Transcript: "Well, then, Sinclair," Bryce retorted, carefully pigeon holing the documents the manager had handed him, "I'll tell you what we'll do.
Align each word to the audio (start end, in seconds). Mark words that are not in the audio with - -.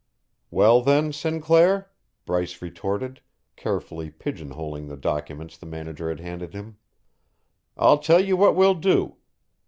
"Well, 0.49 0.81
then, 0.81 1.13
Sinclair," 1.13 1.91
Bryce 2.25 2.59
retorted, 2.59 3.21
carefully 3.55 4.09
pigeon 4.09 4.49
holing 4.49 4.87
the 4.87 4.97
documents 4.97 5.59
the 5.59 5.67
manager 5.67 6.09
had 6.09 6.19
handed 6.19 6.55
him, 6.55 6.79
"I'll 7.77 7.99
tell 7.99 8.19
you 8.19 8.35
what 8.35 8.55
we'll 8.55 8.73
do. 8.73 9.17